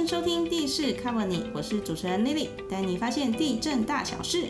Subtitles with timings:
[0.00, 4.46] 迎收听地势 Cover 你，我是主持人 Lily，带你发现地震大小事。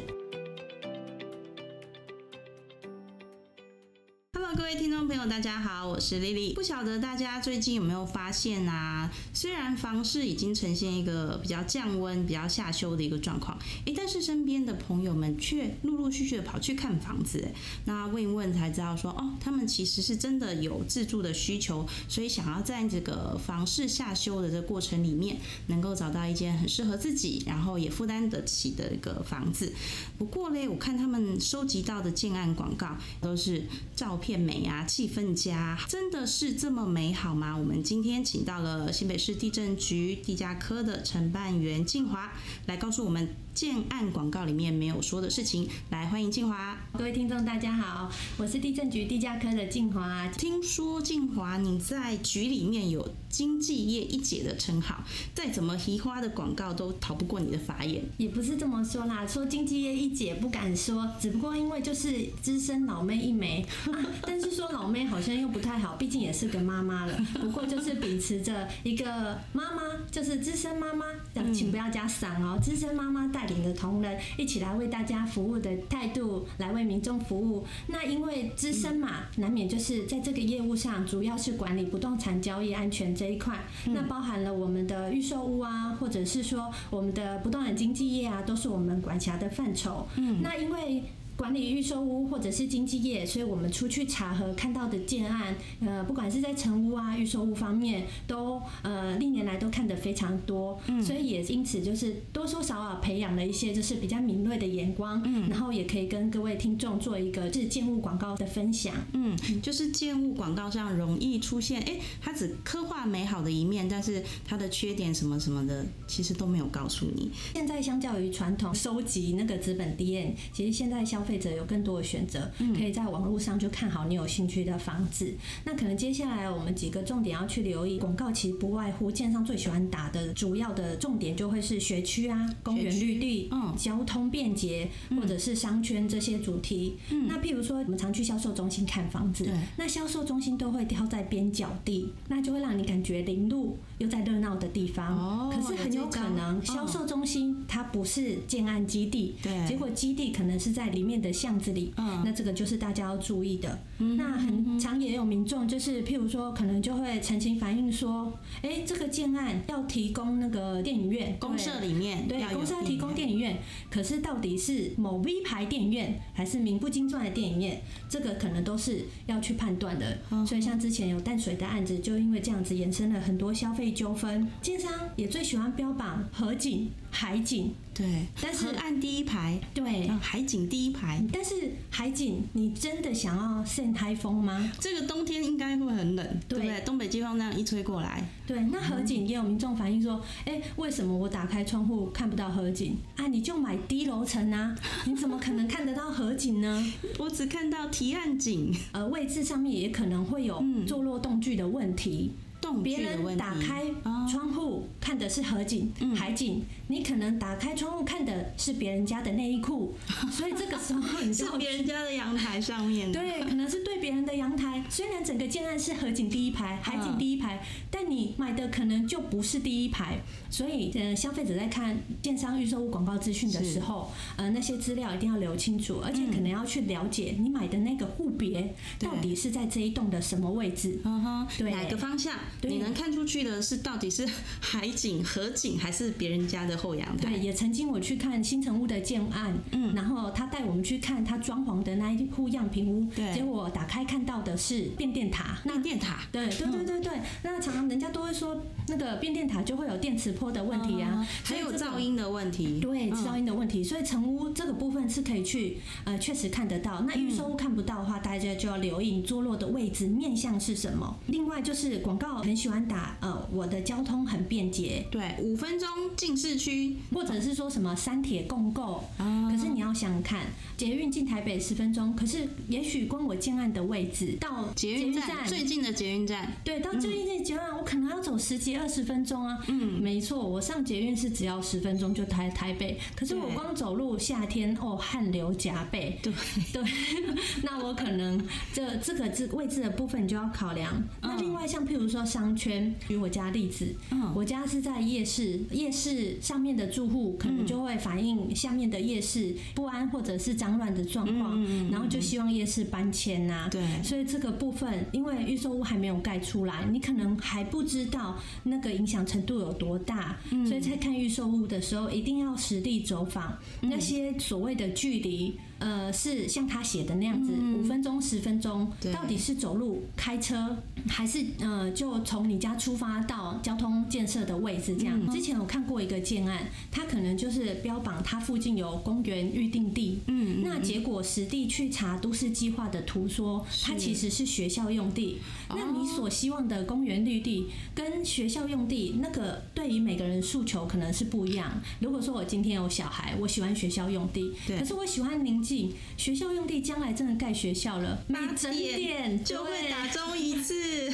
[4.33, 6.54] Hello，各位听众朋友，大家好，我是 Lily。
[6.54, 9.11] 不晓得大家最近有没有发现啊？
[9.34, 17.45] 虽然房市已经呈现一个比较降温、比较下修的一个状况，诶，但是身边的朋友们却陆陆续续的跑去看房子，
[17.86, 29.72] 那问一问才知道说，哦，他们其实是真的有自住的需求，所以想要在这个房市下修的这个过程里面，能够找到一间很适合自己，然后也负担得起的一个房子。
[30.17, 37.56] 不过嘞，我看他们收集到的建案广告都是照片美啊，气氛佳，真的是这么美好吗？
[37.56, 42.30] 我们今天请到了新北市地震局地价科的承办员静华
[42.66, 45.68] 来告诉我们建案广告里面没有说的事情。
[45.90, 46.77] 来，欢迎静华。
[46.96, 50.28] 各位听众，大家好，我是地震局地价科的静华。
[50.28, 55.02] 听说静华你在局里面有经济业一姐的称号，
[55.34, 58.02] 再怎么移花的广告都逃不过你的法眼。
[58.18, 63.93] 也不是这么说啦，说经济业一姐不敢说，只不过因为就是资深老妹一枚、啊，
[64.23, 67.21] 但是说老妹好像又不太好，毕竟也是个妈妈了。
[67.41, 71.05] 不过就是秉持着一个妈妈，就是资深妈妈，
[71.53, 77.67] 请不要加伞哦，资深妈妈带领的同仁一起来为大家服务的态度，来为民众服务。
[77.89, 90.06] 那因为资深嘛，难免就是在这个业务上，主要是管理不动产交易安全这一块，那包含了我们的预售屋啊，或者是说我们的不动产经纪业啊，都是我们管辖的范畴。
[90.17, 91.03] 嗯，那因为。
[91.41, 108.95] 管理预售屋或者是经纪业，所以我们出去查核看到的建案，呃，不管是在成屋啊、预售屋方面，都呃历年来都看得非常多，所以也因此就是多多少少培养了一些就是比较敏锐的眼光，然后也可以跟各位听众做一个就是建物广告的分享。
[109.15, 117.31] 嗯，就是建物广告上容易出现，哎，它只刻画美好的一面，但是它的缺点什么什么的，其实都没有告诉你。
[117.55, 125.32] 现在相较于传统收集那个资本 D N，其实现在消费者有更多的选择，可以在网络上就看好你有兴趣的房子。
[125.65, 133.75] 那可能接下来我们几个重点要去留意，广告其实不外乎建商最喜欢打的主要的重点就会是学区啊、公园绿地、嗯。
[133.77, 136.97] 交通便捷，或者是商圈这些主题。
[137.27, 145.16] 那譬如说，我们常去销售中心看房子，那销售中心都会挑在边角地，那就会让你感觉零路又在热闹的地方。
[145.16, 149.66] 哦可是很有可能哦销售中心它不是建案基地，对。
[149.66, 153.78] 结果基地可能是在里面的巷子里，嗯那这个就是大家要注意的。
[153.98, 163.59] 嗯那很常也有民众就是譬如说，可能就会澄清反映说，哎，这个建案要提供那个电影院，公社里面对公社要提供电影院，
[163.91, 170.19] 可是到底是某 V 牌电影院还是名不经传的电影院，这个可能都是要去判断的。
[170.31, 174.49] 嗯所以像之前有淡水的案子，就因为这样子延伸了很多消费纠纷。
[174.60, 180.06] 建商也最喜欢标榜合景、海景，对，但是河岸第一排，对。
[180.09, 181.22] 嗯海景第一排。
[181.32, 184.71] 但是海景，你真的想要扇台风吗？
[184.78, 186.81] 这个冬天应该会很冷，对对不对？
[186.82, 193.26] 东北季风那样一吹过来，对，那河景也有民众反映说，哎、为什么我打开窗户看不到河景啊？
[193.26, 194.75] 你就买低楼层啊，
[195.06, 196.93] 你怎么可能看得到河景呢？
[197.19, 202.32] 我只看到提案景，呃，位置上面也可能会有坐落动距的问题。
[202.60, 203.10] 动别人。
[203.37, 209.94] 打开哦窗户看的是河景、海景，你可能打开窗户看的是别人家的内衣裤，
[210.31, 213.10] 所以这个时候你是别人家的阳台上面。
[213.10, 214.82] 对，可能是对别人的阳台。
[214.88, 220.19] 虽然整个建案是河景第一排、海景第一排，但你买的可能就不是第一排。
[220.49, 231.00] 所以，呃，消费者在看电商预售物广告资讯的时候，呃，那些资料一定要留清楚，而且可能要去了解你买的那个户别到底是在这一栋的什么位置。
[231.04, 232.34] 嗯哼，对哪个方向？
[232.61, 234.27] 对你能看出去的是到底是
[234.61, 237.31] 海景、河景，还是别人家的后阳台？
[237.31, 246.22] 对，也曾经我去看新城屋的建案，嗯，然后他带我们去看他装潢的那一户样品屋，对结果打开看到的是变电塔，那电塔。
[246.33, 247.12] 对对对对对，
[247.43, 252.79] 那常常人家都会说，那个变电塔就会有电磁波的问题啊，嗯还有噪音的问题。
[252.81, 257.00] 对，嗯噪音的问题，所以成屋这个部分是可以去呃确实看得到。
[257.02, 261.19] 那预售屋看不到的话，大家就要留意你坐落的位置面向是什么。
[261.26, 266.96] 另外就是广告很喜欢打呃我的交通很便捷，对，五分钟进市区。
[267.12, 269.50] 或者是说什么三铁共购，啊。
[269.50, 270.46] 可是你要想想看，
[270.76, 279.58] 捷运进台北十分钟，可是也许光我建案的位置到捷运站最近的捷运站，对，到最近的捷案，我可能要走十几二十分钟啊。
[279.69, 286.19] 嗯，没错，我上捷运是只要十分钟就台台北，可是我光走路夏天哦汗流浃背。
[286.22, 286.32] 对。
[286.72, 286.82] 对，
[287.62, 288.40] 那我可能
[288.72, 291.02] 这这个这位置的部分你就要考量。
[291.20, 294.32] 那另外像譬如说商圈，举我家例子，嗯。
[294.35, 301.61] 我家是在夜市，夜市上面的住户可能就会反映下面的夜市不安或者是脏乱的状况，
[301.91, 303.82] 然后就希望夜市搬迁呐、对。
[304.05, 310.38] 所以这个部分，因为预售屋还没有盖出来，你可能还不知道那个影响程度有多大，
[310.69, 313.59] 所以在看预售屋的时候，一定要实地走访。
[313.81, 315.59] 那些所谓的距离。
[315.81, 320.76] 呃，是像他写的那样子，五分钟、十分钟，到底是走路、开车，
[321.09, 325.31] 还是呃，就从你家出发到交通建设的位置这样？
[325.31, 335.38] 之前我看过一个建案，它可能就是标榜它附近有公园预定地，嗯，那结果实地去查都市计划的图说，它其实是学校用地。
[335.69, 341.81] 那你所希望的公园绿地跟学校用地，那个对于每个人诉求可能是不一样。
[342.00, 345.93] 如果说我今天有小孩，我喜欢学校用地，对可是我喜欢宁静。
[346.16, 351.11] 学校用地将来真的盖学校了，每整点就会打中一次。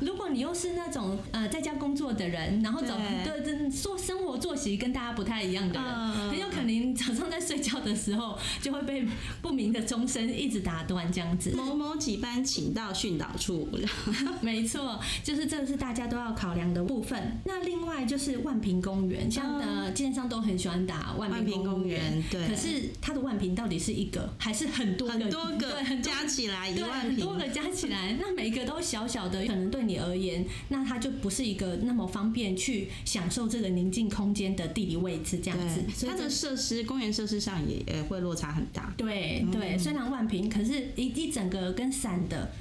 [0.00, 9.06] 如 果你又是那种呃在家工作的人，然后早对对对做生活作息跟大家不太一样的人，嗯很有可能早上在睡觉的时候就会被
[9.42, 11.52] 不明的钟声一直打断这样子。
[11.56, 13.68] 某某几班请到训导处，
[14.40, 17.40] 没错，就是这个是大家都要考量的部分。
[17.44, 25.14] 那另外就是万平公园，像呃，建商都很喜欢打万万平平公公园对可是它的万平到底是一个还是很多个？
[25.14, 25.72] 很多个
[26.02, 27.34] 加起来一对，万很多。
[27.34, 36.06] 个加起来，那每个都小小的，可能对你而言，那它就不是一个那么方便去享受这个宁静空间的地理位置这样子。
[36.06, 38.92] 它的设施、公园设施上也也会落差很大。
[38.96, 42.52] 对对，虽然万平，可是一一整个跟散的。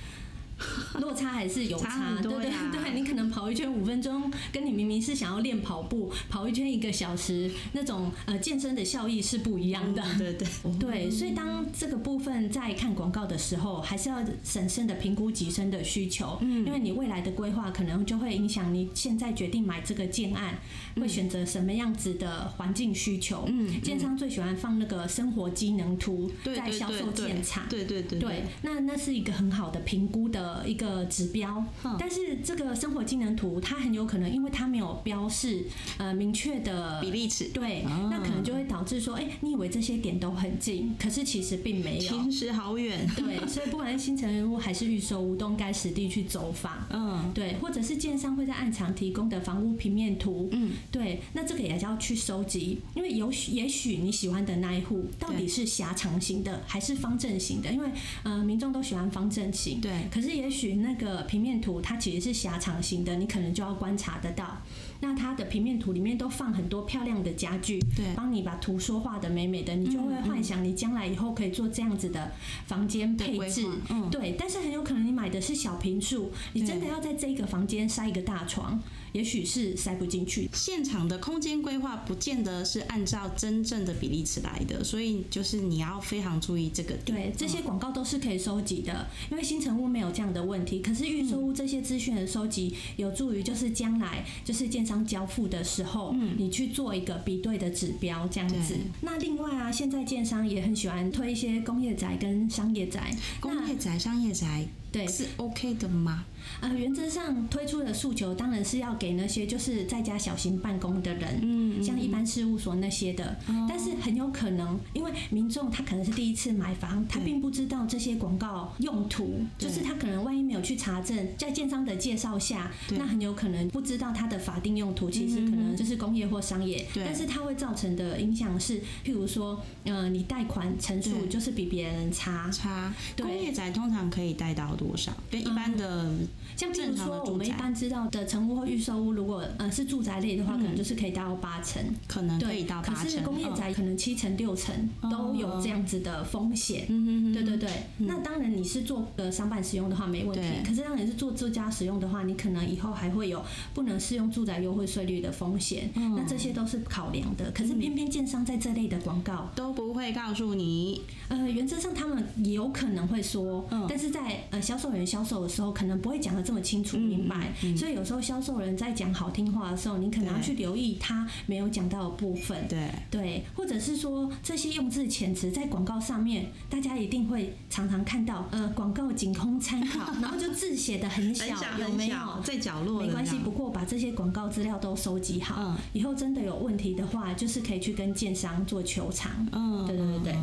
[1.00, 10.04] 落差还是有差差，对对对，你可能跑一圈五分钟，跟你明明是想要练跑步，跑一圈一个小时，那种呃健身的效益是不一样的。
[10.18, 10.48] 对对，
[10.80, 20.60] 对，所以当这个部分在看广告的时候，还是要审慎的评估己身的需求，嗯，因为你未来的规划可能就会影响你现在决定买这个建案，
[20.96, 23.46] 会选择什么样子的环境需求。
[23.48, 27.64] 嗯建商最喜欢放那个生活机能图在销售对对建厂。
[27.70, 28.20] 对对对。
[28.20, 31.64] 对，那那是一个很好的评估的一个指标。
[31.84, 35.66] 嗯，但是这个生活技能图它很有可能因为它没有标示
[35.98, 38.10] 呃明确的比例尺，对，啊。
[38.12, 42.24] 那可能就会导致说，哎、你以为这些点都很近，可是其实并没有。
[42.24, 43.08] 其实好远。
[43.16, 46.74] 对，所以不管是新城屋还是预售屋，都应该实地去走访。
[46.90, 57.90] 嗯，对，或者是建商会在暗场提供的房屋平面图，嗯，对，那这个也要去收集，因为有许也许你喜欢的那一户到底是狭长型的还是方正型的，因为
[58.24, 59.92] 呃民众都喜欢方正型，对。
[60.12, 64.62] 可是也许那个平面图它其实是狭长型的，你可能就要观察得到。
[65.02, 72.32] 那它的平面图里面都放很多漂亮的家具，对帮你把图说画的美美的，你就会幻想你将来以后可以做这样子的
[72.68, 74.36] 房间配置，嗯对。
[74.40, 78.82] 但是很有可能你买的是小平数，你真的要在这个房间塞一个大床，
[79.14, 80.50] 也许是塞不进去。
[80.54, 87.18] 现场的空间规划不见得是按照真正的比例尺来的，所以就是你要非常注意这个点。
[87.18, 90.82] 对，这些广告都是可以收集的，因为新城屋没有这样的问题。
[90.82, 98.76] 可是预售屋这些资讯的收集，有助于就是将来就是建商交付的时候，嗯你去做一个比对的指标这样子。
[99.02, 106.24] 那另外啊，现在建商也很喜欢推一些工业宅跟商业宅，工业宅、商业宅对，是 OK 的吗？
[106.60, 113.38] 呃，原则上推出的诉求当然是要给那些就是在家小型办公的人，嗯像一般事务所那些的。
[113.68, 126.86] 但是很有可能，因为民众他可能是第一次买房，他并不知道这些广告用途，就是他可能万一没有去查证，在建商的介绍下，那很有可能不知道它的法定用途，其实可能就是工业或商业。
[126.94, 127.04] 对。
[127.06, 133.26] 但是它会造成的影响是，譬如说，呃，你贷款成数就是比别人差，差对。
[133.26, 135.12] 工业宅通常可以贷到多少？
[135.32, 136.12] 跟一般的
[136.56, 142.96] 像比如说，我们一般知道的成屋或预售屋，如果呃是住宅类的话，可能就是可以到八成，可能可对，以到八成。
[142.96, 143.56] 可是工业嗯。
[143.56, 146.86] 宅可能七成六成都有这样子的风险。
[146.90, 156.16] 嗯哼哼对对对，那当然你是做呃商办使用的话没问题，可是当你是做住家使用的话，你可能以后还会有不能适用住宅优惠税率的风险，嗯。
[156.16, 157.52] 那这些都是考量的。
[157.52, 161.02] 可是偏偏建商在这类的广告，都不会告诉你。
[161.30, 163.86] 呃，原则上他们也有可能会说，嗯。
[163.88, 172.68] 但是在呃销销售员销售的时候，可能不会讲的这么清楚明白，所以有时候销售人在讲好听话的时候，你可能要去留意他没有讲到的部分。
[172.68, 183.04] 对对，或者是说这些用字遣词在广告上面，大家一定会常常看到，呃，广告仅供参考， 然后就字写的很小，有没有在角落？
[183.04, 189.32] 没关系，不过把这些广告资料都收集好，以后真的有问题的话，就是可以去跟建商做求偿。
[189.52, 190.36] 嗯，对对对对，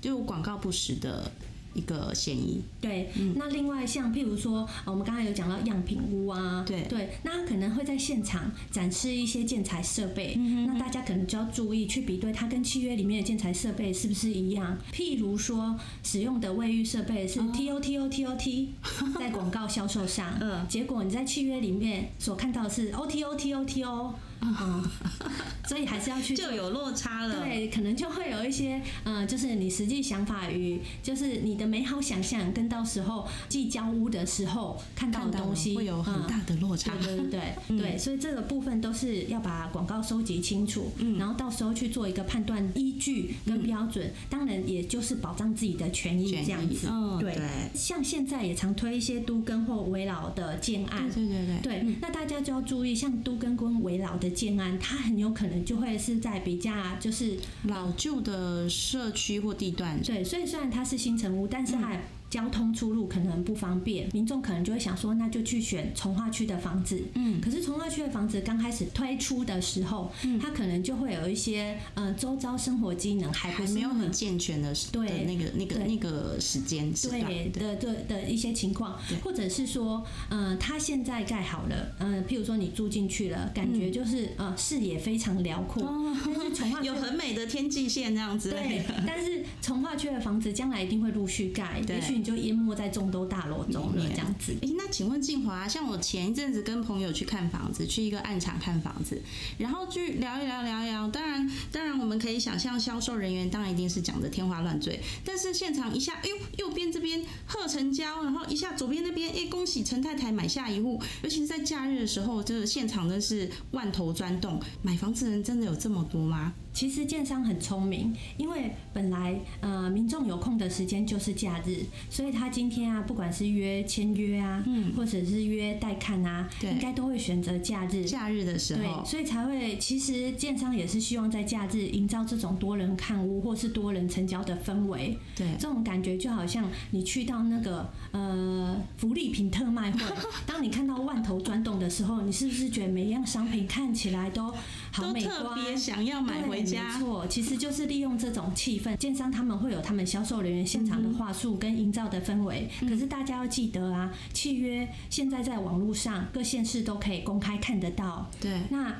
[0.00, 1.30] 就广告不实的。
[1.74, 6.82] 一个嫌疑，对，那另外像譬如说，我们刚才有讲到样品屋啊，对。
[6.88, 14.78] 对，那可能会在现场展示一些建材设备，那大家可能就要注意去比对它跟契约里面的建材设备是不是一样。
[14.92, 18.74] 譬如说，使用的卫浴设备是 T O T O T O T，
[19.18, 24.14] 在广告销售上，嗯，结果你在契约里面所看到的是 O T O T O T O。
[24.60, 24.84] 嗯，
[25.68, 27.40] 所以还是要去 就有落差了。
[27.40, 36.92] 对，可能就会有一些，嗯，就是你实际想法与就是你的美好想象，跟到时候寄交屋的时候看到的东西会有很大的落差。
[37.02, 37.26] 对对
[37.68, 44.12] 对对，所以这个部分都是要把广告收集清楚，然后到时候去做一个判断依据跟标准。
[44.28, 46.88] 当然，也就是保障自己的权益这样子。
[47.20, 47.38] 对，
[47.74, 51.08] 像现在也常推一些都更或围老的建案。
[51.10, 54.33] 对对对对，那大家就要注意，像都跟跟围老的。
[54.34, 57.38] 建安，它很有可能就会是在比较就是
[57.68, 60.02] 老旧的社区或地段。
[60.02, 61.96] 对，所以虽然它是新城屋，但是它。
[62.34, 67.00] 交通出入可能不方便，民众可能就会想说，那就去选从化区的房子。
[67.14, 70.40] 嗯，可是从化区的房子刚开始推出的时候，嗯。
[70.40, 75.24] 它可能就会有一些呃周遭生活机能还还没有很健全的对。
[75.24, 77.76] 那个那个那个时间对的。
[77.76, 85.84] 的的一些情况，或者是说，嗯，它现在盖好了，嗯，譬如说你住进去了，感觉就是呃视野非常辽阔，
[86.24, 88.50] 但是从化 有很美的天际线这样子。
[88.50, 92.23] 对， 但是从化区的房子将来一定会陆续盖，也许。
[92.24, 94.54] 就淹没在众多大楼中了，这样子。
[94.62, 99.20] 哎，那请问静华，像我前一阵子跟朋友去看房子，去一个暗场看房子，
[99.58, 101.06] 然后去聊一聊，聊一聊。
[101.08, 104.98] 当然，当然我们可以想象，销售人员当然一定是讲的天花乱坠。
[105.24, 111.00] 但是现场一下，哎呦，右边这边贺成交，然后一下左边那边，哎，恭喜陈太太买下一户。
[111.22, 114.60] 尤其是在假日的时候，这个现场真是万头钻动。
[114.82, 116.52] 买房子人真的有这么多吗？
[116.72, 128.04] 其实建商很聪明，因为本来呃民众有空的时间就是假日，所以他今天啊，不管是约签约啊，嗯，或者是约带看啊，对，应该都会选择假日。
[128.04, 135.18] 假日的时候，对，所以才会其实建商也是希望在假日营造这种多人看屋或是多人成交的氛围。
[135.34, 139.98] 对，这种感觉就好像你去到那个呃福利品特卖会，
[140.46, 144.54] 当你看到万头钻动的时候，你是不是觉得每一样商品看起来都
[144.94, 146.62] 好美观，想要买回？
[146.62, 152.70] 没错，其实就是利用这种气氛，建商他们会有他们销售人员现场的话术跟营造的氛围。
[152.80, 158.30] 可是大家要记得啊，契约现在在网络上各县市都可以公开看得到。
[158.40, 158.94] 对，那。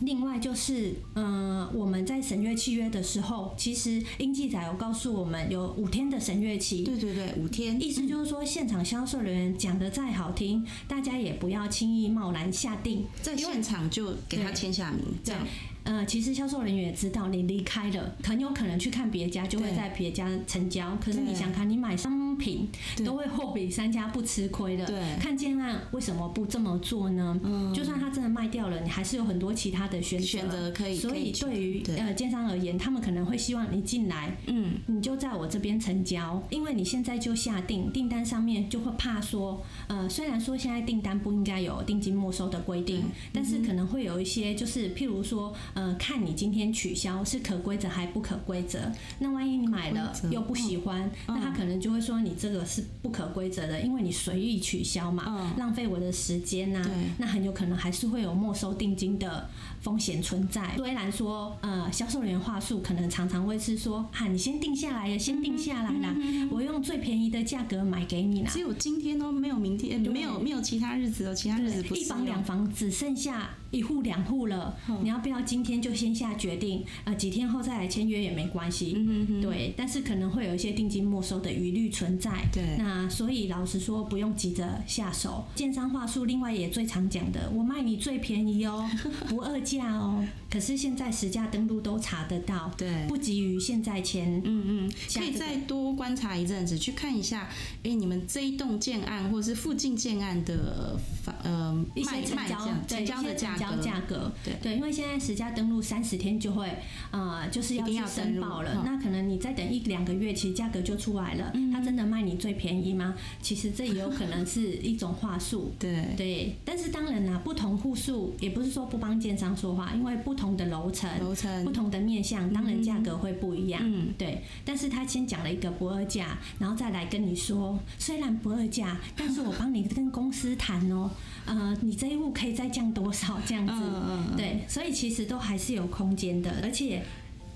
[0.00, 6.82] 另外就是，嗯，我们在审阅契约的时候，其实英记载有告诉我们有五天的审阅期。
[6.84, 7.80] 对对对，五天。
[7.80, 15.00] 意思就是说，现场销售人员讲的再好听，大家也不要轻易贸然下定，在现场就给他签下名。
[15.22, 15.46] 这样。
[15.82, 20.96] 呃，其实销售人员也知道你离开了，很有可能去看别家，就会在别家成交。
[21.02, 21.96] 可是你想看，你买
[22.30, 22.68] 商品
[23.04, 24.86] 都会货比三家，不吃亏的。
[24.86, 25.00] 对。
[25.18, 27.38] 看建案为什么不这么做呢？
[27.42, 27.74] 嗯。
[27.74, 30.24] 就算他真的卖掉了，你还是有很多其他的选择。
[30.24, 30.94] 选择可以。
[30.94, 45.52] 所以对于呃建商而言，他们可能会希望你进来，嗯，你就在我这边成交，因为你现在就下定订单上面就会怕说，呃，虽然说现在订单不应该有定金没收的规定，但是可能会有一些，就是譬如说。
[45.74, 48.92] 呃，看你今天取消是可规则还不可规则？
[49.18, 56.84] 那万一你买了又不喜欢，那他可能就会说你这个是不可规则的，因为你随意取消嘛，浪费我的时间呐。
[57.18, 59.48] 那很有可能还是会有没收定金的
[59.80, 60.74] 风险存在。
[60.76, 66.14] 虽然说，呃，销售人员话术可能常常会是说，哈，你先定下来呀，先定下来啦，
[66.50, 68.50] 我用最便宜的价格买给你啦。
[68.52, 73.50] 只有今天哦，没有明天，没有没有其他日子哦，其他日子不一房两房只剩下。
[73.70, 76.84] 一户两户了，你要不要今天就先下决定？
[77.04, 78.96] 呃，几天后再来签约也没关系。
[79.40, 82.30] 对，但是可能会有一些定金没收的疑虑存在。
[82.52, 85.44] 对，那所以老实说，不用急着下手。
[85.54, 88.88] 建商话术，另外也最常讲的，我卖你最便宜哦，
[89.28, 90.26] 不二价哦。
[90.50, 94.42] 可是现在实价登录都查得到，对不急于现在签。
[94.44, 97.48] 嗯嗯，可以再多观察一阵子，去看一下，
[97.84, 106.68] 哎，你们这一栋建案或者是附近建案的房呃一卖些成交卖成交的一些成交价格，对对，因为现在实价登录三十天就会
[107.10, 111.52] 呃就是要去要申报了，嗯那可能你再等一两个月，其实价格就出来了。
[111.72, 113.14] 他真的卖你最便宜吗？
[113.42, 115.72] 其实这也有可能是一种话术。
[115.78, 123.80] 对对，但是当然啦，不同户数也不是说不帮建商说话，因为不同的楼层、楼层不同的面向，当然价格会不一样。
[123.84, 124.42] 嗯对。
[124.64, 131.10] 但是他先讲了一个不二价，然后再来跟你说，虽然不二价，但是我帮你跟公司谈哦，
[131.46, 133.72] 呃，你这一户可以再降多少这样子。
[133.74, 137.02] 嗯对，所以其实都还是有空间的，而且。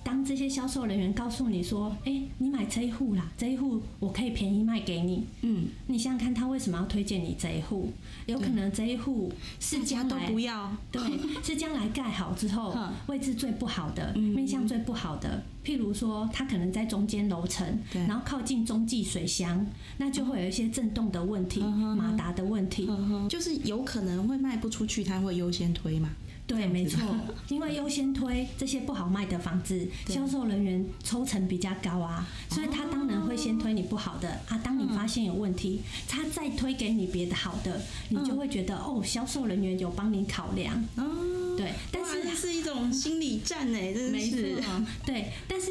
[0.05, 7.91] 当这些销售人员告诉你说：“哎、你买这一户啦，这一户我可以便宜卖给你。”嗯，你想想看，他为什么要推荐你这一户？
[8.27, 11.01] 有可能这一户是将来不要，对，
[11.43, 15.43] 是将来盖好之后位置最不好的，嗯面向最不好的。
[15.65, 17.67] 譬如说，它可能在中间楼层，
[18.07, 22.87] 然后靠近中继水箱，那就会有一些震动的问题、马达的问题。
[23.31, 26.11] 就是有可能会卖不出去，他会优先推嘛。
[26.47, 27.01] 对，没错，
[27.49, 34.61] 因为优先推这些不好卖的房子，销售人员抽成比较高啊，所以他当然会先推你不好的啊。
[34.63, 40.77] 当你发现有问题，他再推给你别的好的，你就会觉得哦，销售人员有帮你考量。
[40.97, 44.57] 哦，对，但是这是一种心理战哎，真是没是。
[44.61, 45.71] 错，对，但是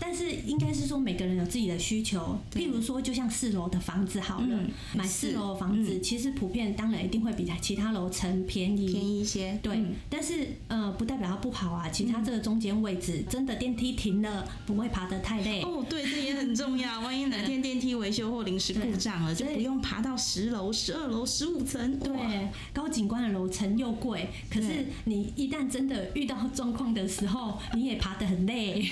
[0.00, 8.86] 但是应该是说每个人有自己的需求，譬如说就像四楼的房子好了，嗯买四楼的房子，其实普遍当然一定会比其他楼层便宜。
[8.92, 11.88] 便宜一些，对，嗯但是呃，不代表它不好啊。
[11.88, 15.62] 其他这个中间位置，真的电梯停了，不会爬得太累。
[15.62, 17.00] 哦，对，这也很重要。
[17.06, 21.92] 万一哪天电梯维修或临时故障了，就不用爬到十楼、十二楼、十五层。
[21.92, 28.88] 哇，对，高景观的楼层又贵，可是你一旦真的遇到状况的时候，你也爬得很累，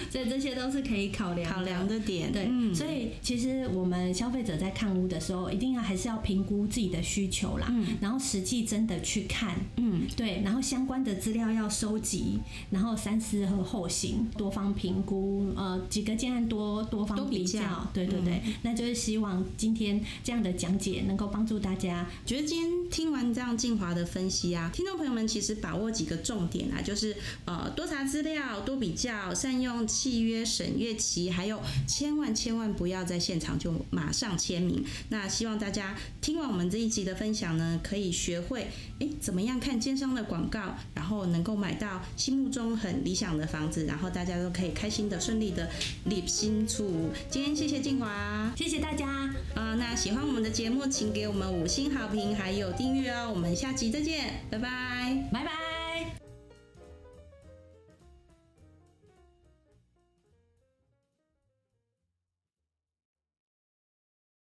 [0.10, 2.74] 所以这些都是可以考量考量的点，对，嗯。
[2.74, 7.86] 所以其实我们消费者在看屋的时候，一定要还是要评估自己的需求啦，嗯。
[8.00, 12.38] 然后实际真的去看，嗯，对，然后相关的资料要收集，
[12.70, 22.06] 然后三思和后行，多方评估，呃，几个建案多多多方比较，对对对，那就是希望今天这样的讲解能够帮助大家。
[22.26, 34.84] 觉得今天听完这样静华的分析啊，听众朋友们其实把握几个重点啊，就是呃多查资料、多比较、善用契约审阅期，还有千万千万不要在现场就马上签名。
[35.08, 38.68] 那希望大家听完我们这一集的分享呢，可以学会
[38.98, 45.70] 诶怎么样看奸商的广告，然后能够买到心目中很理想的房子，然后大家都可以开心的、顺利的
[46.04, 47.10] 立新处。
[47.30, 48.52] 今天谢谢静华。
[48.54, 53.30] 谢谢大家，呃，那喜欢我们的节目，请给我们五星好评，还有订阅哦。
[53.32, 55.28] 我们下集再见，拜拜。
[55.32, 55.77] 拜拜。